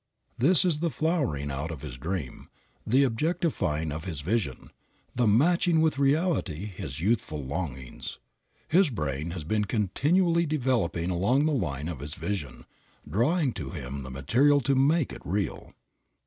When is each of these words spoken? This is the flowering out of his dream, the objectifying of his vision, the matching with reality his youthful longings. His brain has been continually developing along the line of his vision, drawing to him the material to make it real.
This 0.39 0.65
is 0.65 0.79
the 0.79 0.89
flowering 0.89 1.51
out 1.51 1.69
of 1.69 1.83
his 1.83 1.95
dream, 1.99 2.49
the 2.87 3.03
objectifying 3.03 3.91
of 3.91 4.05
his 4.05 4.21
vision, 4.21 4.71
the 5.13 5.27
matching 5.27 5.79
with 5.79 5.99
reality 5.99 6.65
his 6.65 7.01
youthful 7.01 7.43
longings. 7.45 8.17
His 8.67 8.89
brain 8.89 9.29
has 9.29 9.43
been 9.43 9.65
continually 9.65 10.47
developing 10.47 11.11
along 11.11 11.45
the 11.45 11.51
line 11.51 11.87
of 11.87 11.99
his 11.99 12.15
vision, 12.15 12.65
drawing 13.07 13.53
to 13.53 13.69
him 13.69 14.01
the 14.01 14.09
material 14.09 14.59
to 14.61 14.73
make 14.73 15.13
it 15.13 15.21
real. 15.23 15.75